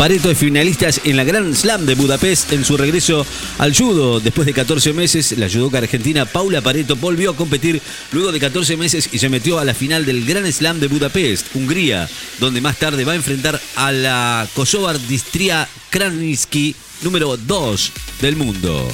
[0.00, 3.26] Pareto de finalistas en la Grand Slam de Budapest en su regreso
[3.58, 4.18] al judo.
[4.18, 8.78] Después de 14 meses, la judoka argentina Paula Pareto volvió a competir luego de 14
[8.78, 12.08] meses y se metió a la final del Grand Slam de Budapest, Hungría,
[12.38, 18.90] donde más tarde va a enfrentar a la Kosovar Distria Kraniski, número 2 del mundo.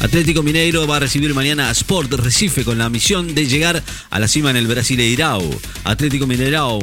[0.00, 3.80] Atlético Mineiro va a recibir mañana a Sport Recife con la misión de llegar
[4.10, 5.48] a la cima en el Brasileirao.
[5.84, 6.80] Atlético Mineirao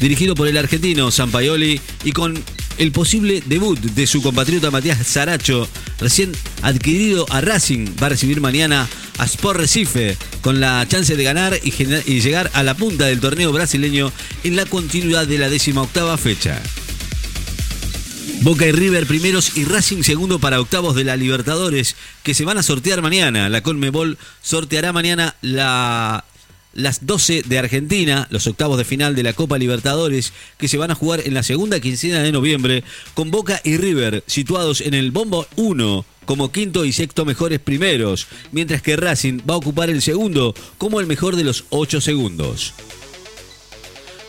[0.00, 2.42] dirigido por el argentino Sampaioli y con
[2.78, 5.68] el posible debut de su compatriota Matías Zaracho,
[6.00, 11.24] recién adquirido a Racing, va a recibir mañana a Sport Recife con la chance de
[11.24, 11.70] ganar y,
[12.20, 14.12] llegar a la punta del torneo brasileño
[14.42, 16.60] en la continuidad de la décima octava fecha.
[18.40, 22.58] Boca y River primeros y Racing segundo para octavos de la Libertadores que se van
[22.58, 23.48] a sortear mañana.
[23.48, 26.24] La Conmebol sorteará mañana la
[26.74, 30.90] las 12 de Argentina, los octavos de final de la Copa Libertadores, que se van
[30.90, 35.10] a jugar en la segunda quincena de noviembre, con Boca y River situados en el
[35.10, 40.02] bombo 1 como quinto y sexto mejores primeros, mientras que Racing va a ocupar el
[40.02, 42.72] segundo como el mejor de los 8 segundos.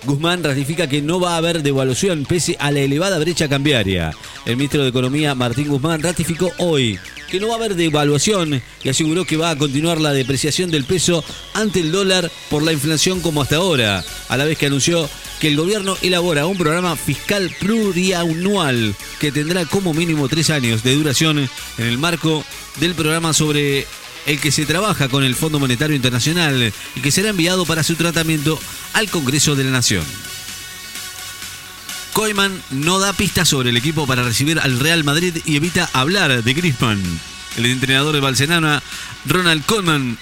[0.06, 4.12] Guzmán ratifica que no va a haber devaluación pese a la elevada brecha cambiaria.
[4.46, 8.90] El ministro de Economía, Martín Guzmán, ratificó hoy que no va a haber devaluación y
[8.90, 13.20] aseguró que va a continuar la depreciación del peso ante el dólar por la inflación
[13.20, 17.52] como hasta ahora, a la vez que anunció que el gobierno elabora un programa fiscal
[17.60, 22.46] plurianual que tendrá como mínimo tres años de duración en el marco
[22.80, 23.86] del programa sobre
[24.26, 27.96] el que se trabaja con el Fondo Monetario Internacional y que será enviado para su
[27.96, 28.60] tratamiento
[28.96, 30.06] al Congreso de la Nación.
[32.14, 36.44] Koeman no da pistas sobre el equipo para recibir al Real Madrid y evita hablar
[36.44, 37.04] de Griezmann.
[37.58, 38.82] El entrenador de Barcelona,
[39.26, 40.18] Ronald Koeman,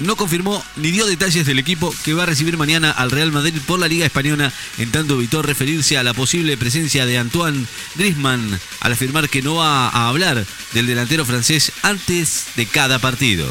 [0.00, 3.54] no confirmó ni dio detalles del equipo que va a recibir mañana al Real Madrid
[3.66, 8.60] por la Liga Española, en tanto evitó referirse a la posible presencia de Antoine Griezmann
[8.80, 13.48] al afirmar que no va a hablar del delantero francés antes de cada partido.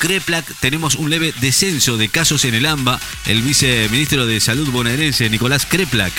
[0.00, 2.98] Kreplak tenemos un leve descenso de casos en el AMBA.
[3.26, 6.12] El viceministro de Salud bonaerense, Nicolás Kreplak,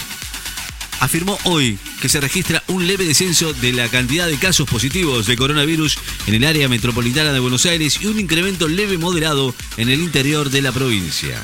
[1.00, 5.36] afirmó hoy que se registra un leve descenso de la cantidad de casos positivos de
[5.36, 5.97] coronavirus
[6.28, 10.52] en el área metropolitana de Buenos Aires y un incremento leve moderado en el interior
[10.52, 11.44] de la provincia.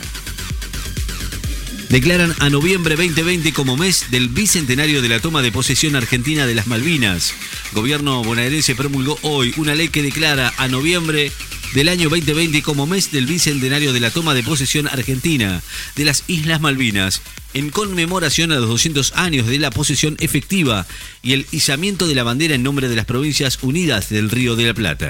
[1.90, 6.54] Declaran a noviembre 2020 como mes del bicentenario de la toma de posesión argentina de
[6.54, 7.34] las Malvinas.
[7.74, 11.32] gobierno bonaerense promulgó hoy una ley que declara a noviembre
[11.74, 15.62] del año 2020 como mes del bicentenario de la toma de posesión argentina
[15.96, 17.22] de las Islas Malvinas,
[17.54, 20.86] en conmemoración a los 200 años de la posesión efectiva
[21.22, 24.66] y el izamiento de la bandera en nombre de las Provincias Unidas del Río de
[24.66, 25.10] la Plata.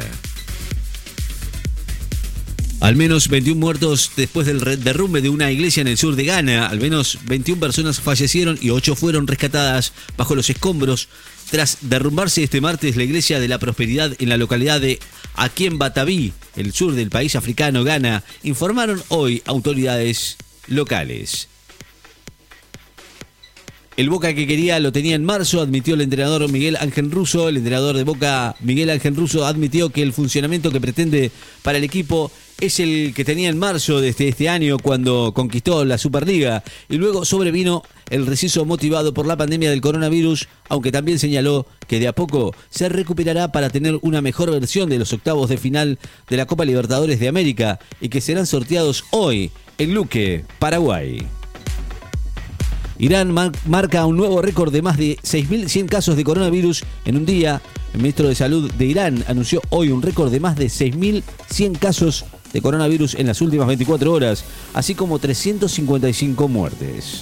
[2.80, 6.68] Al menos 21 muertos después del derrumbe de una iglesia en el sur de Ghana.
[6.68, 11.10] Al menos 21 personas fallecieron y 8 fueron rescatadas bajo los escombros
[11.50, 15.00] tras derrumbarse este martes la iglesia de la prosperidad en la localidad de
[15.36, 21.48] Aquien Bataví, el sur del país africano Ghana, informaron hoy autoridades locales.
[23.96, 27.50] El Boca que quería lo tenía en marzo, admitió el entrenador Miguel Ángel Russo.
[27.50, 31.32] El entrenador de Boca, Miguel Ángel Russo, admitió que el funcionamiento que pretende
[31.64, 35.86] para el equipo es el que tenía en marzo de este, este, año cuando conquistó
[35.86, 41.20] la Superliga y luego sobrevino el receso motivado por la pandemia del coronavirus, aunque también
[41.20, 45.50] señaló que de a poco se recuperará para tener una mejor versión de los octavos
[45.50, 50.44] de final de la Copa Libertadores de América y que serán sorteados hoy en Luque,
[50.58, 51.28] Paraguay.
[53.00, 53.32] Irán
[53.66, 57.62] marca un nuevo récord de más de 6.100 casos de coronavirus en un día.
[57.94, 62.26] El ministro de Salud de Irán anunció hoy un récord de más de 6.100 casos
[62.58, 67.22] de coronavirus en las últimas 24 horas, así como 355 muertes.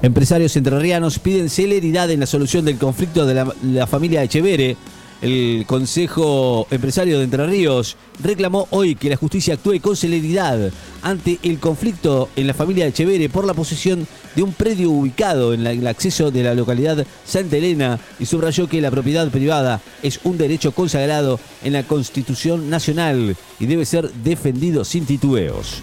[0.00, 4.76] Empresarios entrerrianos piden celeridad en la solución del conflicto de la, familia Echevere.
[5.24, 10.70] El Consejo Empresario de Entre Ríos reclamó hoy que la justicia actúe con celeridad
[11.00, 14.06] ante el conflicto en la familia Echevere por la posesión
[14.36, 18.82] de un predio ubicado en el acceso de la localidad Santa Elena y subrayó que
[18.82, 24.84] la propiedad privada es un derecho consagrado en la Constitución Nacional y debe ser defendido
[24.84, 25.82] sin titubeos.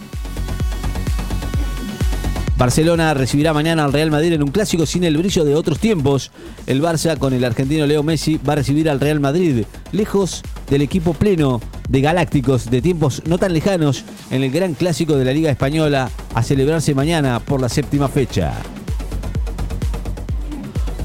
[2.61, 6.29] Barcelona recibirá mañana al Real Madrid en un clásico sin el brillo de otros tiempos.
[6.67, 10.83] El Barça con el argentino Leo Messi va a recibir al Real Madrid, lejos del
[10.83, 11.59] equipo pleno
[11.89, 16.11] de Galácticos de tiempos no tan lejanos en el gran clásico de la Liga Española
[16.35, 18.53] a celebrarse mañana por la séptima fecha.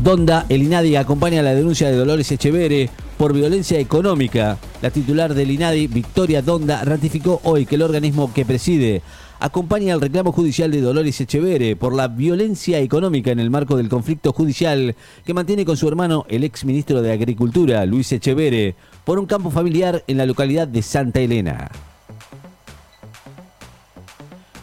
[0.03, 5.51] Donda, el INADI acompaña la denuncia de Dolores Echevere por violencia económica La titular del
[5.51, 9.03] INADI, Victoria Donda, ratificó hoy que el organismo que preside
[9.41, 13.89] acompaña el reclamo judicial de Dolores Echevere por la violencia económica en el marco del
[13.89, 14.95] conflicto judicial
[15.25, 18.75] que mantiene con su hermano el ex ministro de Agricultura, Luis Echevere,
[19.05, 21.71] por un campo familiar en la localidad de Santa Elena.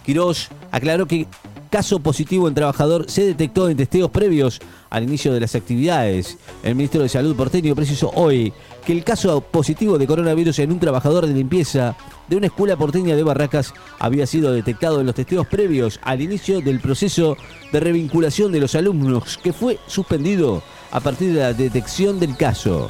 [0.05, 1.27] Quirós aclaró que
[1.69, 4.59] caso positivo en trabajador se detectó en testeos previos
[4.91, 6.37] al inicio de las actividades.
[6.61, 8.53] El ministro de Salud porteño precisó hoy
[8.85, 11.95] que el caso positivo de coronavirus en un trabajador de limpieza
[12.27, 16.61] de una escuela porteña de Barracas había sido detectado en los testeos previos al inicio
[16.61, 17.37] del proceso
[17.71, 22.89] de revinculación de los alumnos, que fue suspendido a partir de la detección del caso.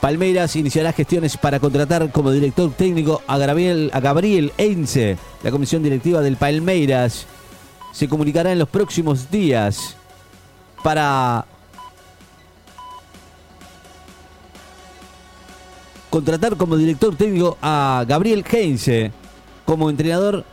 [0.00, 5.18] Palmeiras iniciará gestiones para contratar como director técnico a Gabriel, a Gabriel Einze.
[5.42, 7.26] La comisión directiva del Palmeiras
[7.92, 9.96] se comunicará en los próximos días
[10.82, 11.44] para
[16.08, 19.12] contratar como director técnico a Gabriel Heinze
[19.64, 20.44] como entrenador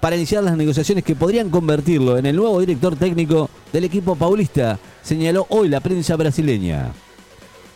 [0.00, 4.78] para iniciar las negociaciones que podrían convertirlo en el nuevo director técnico del equipo paulista,
[5.02, 6.92] señaló hoy la prensa brasileña.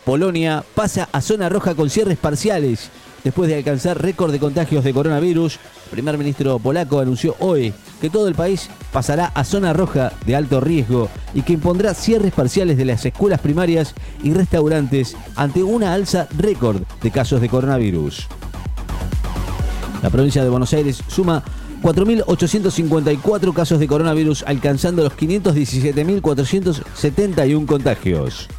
[0.05, 2.89] Polonia pasa a zona roja con cierres parciales
[3.23, 5.59] después de alcanzar récord de contagios de coronavirus.
[5.85, 10.35] El primer ministro polaco anunció hoy que todo el país pasará a zona roja de
[10.35, 13.93] alto riesgo y que impondrá cierres parciales de las escuelas primarias
[14.23, 18.27] y restaurantes ante una alza récord de casos de coronavirus.
[20.01, 21.43] La provincia de Buenos Aires suma
[21.81, 28.49] 4.854 casos de coronavirus, alcanzando los 517.471 contagios.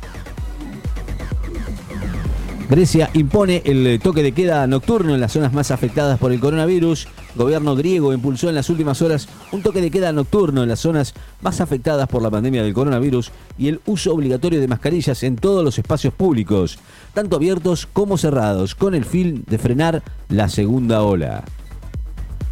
[2.70, 7.08] Grecia impone el toque de queda nocturno en las zonas más afectadas por el coronavirus.
[7.34, 11.12] Gobierno griego impulsó en las últimas horas un toque de queda nocturno en las zonas
[11.42, 15.64] más afectadas por la pandemia del coronavirus y el uso obligatorio de mascarillas en todos
[15.64, 16.78] los espacios públicos,
[17.12, 21.42] tanto abiertos como cerrados, con el fin de frenar la segunda ola.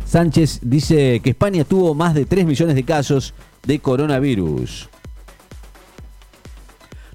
[0.05, 4.89] Sánchez dice que España tuvo más de 3 millones de casos de coronavirus.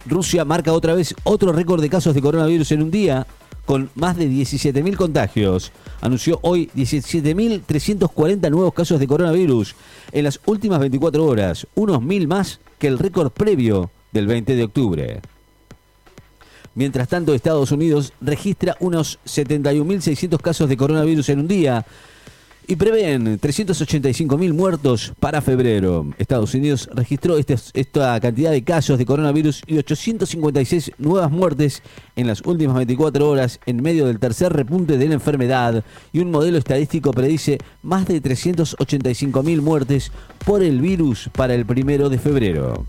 [0.05, 3.25] Rusia marca otra vez otro récord de casos de coronavirus en un día,
[3.65, 5.71] con más de 17.000 contagios.
[6.01, 9.75] Anunció hoy 17.340 nuevos casos de coronavirus
[10.11, 14.63] en las últimas 24 horas, unos mil más que el récord previo del 20 de
[14.63, 15.21] octubre.
[16.75, 21.85] Mientras tanto, Estados Unidos registra unos 71.600 casos de coronavirus en un día,
[22.67, 26.07] y prevén 385.000 muertos para febrero.
[26.17, 31.83] Estados Unidos registró este, esta cantidad de casos de coronavirus y 856 nuevas muertes
[32.15, 36.31] en las últimas 24 horas en medio del tercer repunte de la enfermedad y un
[36.31, 40.11] modelo estadístico predice más de 385.000 muertes
[40.45, 42.85] por el virus para el primero de febrero.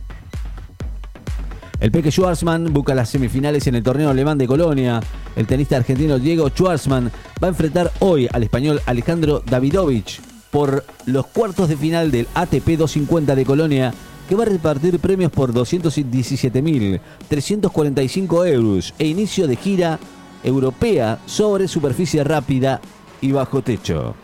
[1.85, 5.03] El Peque Schwarzman busca las semifinales en el torneo alemán de Colonia.
[5.37, 11.27] El tenista argentino Diego Schwarzman va a enfrentar hoy al español Alejandro Davidovich por los
[11.27, 13.93] cuartos de final del ATP 250 de Colonia,
[14.27, 19.99] que va a repartir premios por 217.345 euros e inicio de gira
[20.43, 22.81] europea sobre superficie rápida
[23.21, 24.15] y bajo techo.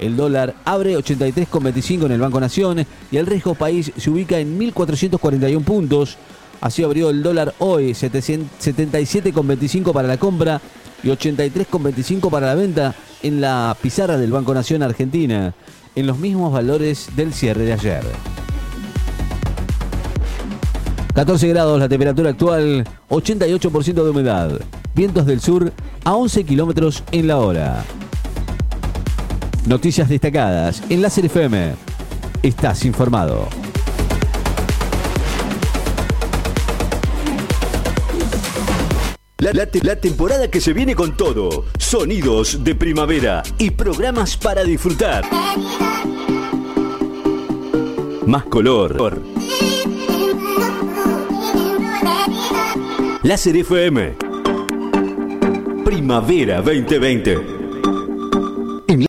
[0.00, 4.58] El dólar abre 83,25 en el Banco Nación y el riesgo país se ubica en
[4.58, 6.16] 1.441 puntos.
[6.62, 10.60] Así abrió el dólar hoy, 77,25 para la compra
[11.02, 15.54] y 83,25 para la venta en la pizarra del Banco Nación Argentina,
[15.94, 18.02] en los mismos valores del cierre de ayer.
[21.14, 24.60] 14 grados la temperatura actual, 88% de humedad.
[24.94, 25.72] Vientos del sur
[26.04, 27.84] a 11 kilómetros en la hora.
[29.66, 31.74] Noticias destacadas en Láser FM.
[32.42, 33.48] Estás informado.
[39.38, 41.64] La, temporada que se viene con todo.
[41.78, 45.24] Sonidos de primavera y programas para disfrutar.
[48.26, 49.22] Más color.
[53.22, 54.16] Láser FM.
[55.84, 57.59] Primavera 2020.